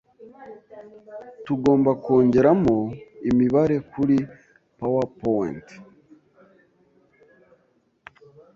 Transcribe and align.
Tugomba 1.45 1.91
kongeramo 2.03 2.77
imibare 3.29 3.75
kuri 3.91 4.17
PowerPoint. 4.77 5.67